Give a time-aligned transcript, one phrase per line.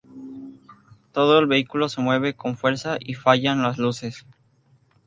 [1.11, 4.25] Todo el vehículo se mueve con fuerza y fallan las luces.